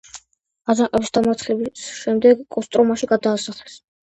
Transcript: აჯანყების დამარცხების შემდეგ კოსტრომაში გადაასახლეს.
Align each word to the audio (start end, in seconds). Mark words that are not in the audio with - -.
აჯანყების 0.73 1.13
დამარცხების 1.17 1.83
შემდეგ 1.99 2.43
კოსტრომაში 2.57 3.11
გადაასახლეს. 3.15 3.79